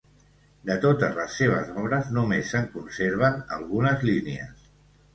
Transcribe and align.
De 0.69 0.77
totes 0.85 1.13
les 1.19 1.35
seves 1.41 1.69
obres 1.83 2.11
només 2.17 2.51
se'n 2.55 2.67
conserven 2.79 3.41
algunes 3.61 4.11
línies. 4.13 4.69